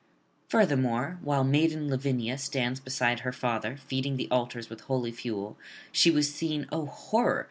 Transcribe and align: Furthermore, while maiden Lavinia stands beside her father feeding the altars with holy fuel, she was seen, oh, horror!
Furthermore, 0.49 1.19
while 1.23 1.43
maiden 1.43 1.87
Lavinia 1.87 2.35
stands 2.39 2.79
beside 2.79 3.19
her 3.19 3.31
father 3.31 3.77
feeding 3.77 4.17
the 4.17 4.27
altars 4.31 4.67
with 4.67 4.81
holy 4.81 5.11
fuel, 5.11 5.59
she 5.91 6.09
was 6.09 6.33
seen, 6.33 6.65
oh, 6.71 6.87
horror! 6.87 7.39